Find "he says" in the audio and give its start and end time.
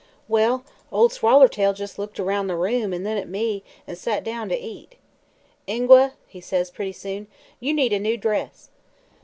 6.25-6.71